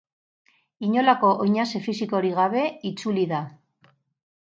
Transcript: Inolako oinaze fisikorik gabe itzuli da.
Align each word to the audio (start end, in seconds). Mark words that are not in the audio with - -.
Inolako 0.87 1.29
oinaze 1.45 1.83
fisikorik 1.89 2.37
gabe 2.41 2.67
itzuli 2.93 3.31
da. 3.37 3.47